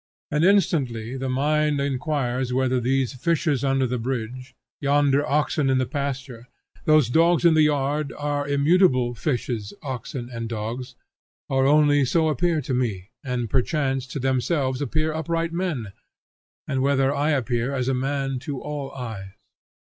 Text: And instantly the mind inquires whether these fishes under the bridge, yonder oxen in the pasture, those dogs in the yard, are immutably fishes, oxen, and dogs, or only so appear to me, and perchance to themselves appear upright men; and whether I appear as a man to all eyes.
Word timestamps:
And 0.31 0.43
instantly 0.43 1.15
the 1.15 1.29
mind 1.29 1.79
inquires 1.79 2.51
whether 2.51 2.79
these 2.79 3.13
fishes 3.13 3.63
under 3.63 3.85
the 3.85 3.99
bridge, 3.99 4.55
yonder 4.79 5.23
oxen 5.29 5.69
in 5.69 5.77
the 5.77 5.85
pasture, 5.85 6.47
those 6.85 7.07
dogs 7.07 7.45
in 7.45 7.53
the 7.53 7.61
yard, 7.61 8.11
are 8.17 8.47
immutably 8.47 9.13
fishes, 9.13 9.75
oxen, 9.83 10.27
and 10.33 10.49
dogs, 10.49 10.95
or 11.49 11.67
only 11.67 12.03
so 12.03 12.29
appear 12.29 12.61
to 12.61 12.73
me, 12.73 13.11
and 13.23 13.51
perchance 13.51 14.07
to 14.07 14.17
themselves 14.19 14.81
appear 14.81 15.13
upright 15.13 15.53
men; 15.53 15.93
and 16.67 16.81
whether 16.81 17.13
I 17.13 17.29
appear 17.29 17.71
as 17.75 17.87
a 17.87 17.93
man 17.93 18.39
to 18.39 18.59
all 18.59 18.91
eyes. 18.93 19.29